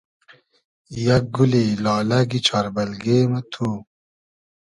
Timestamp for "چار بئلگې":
2.47-3.19